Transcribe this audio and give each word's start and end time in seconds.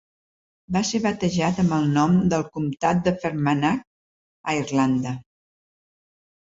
Va 0.77 0.81
ser 0.91 1.01
batejat 1.03 1.59
amb 1.65 1.75
el 1.77 1.85
nom 1.99 2.17
del 2.33 2.47
comtat 2.57 3.05
de 3.09 3.15
Fermanagh 3.21 3.87
a 4.51 4.59
Irlanda. 4.65 5.17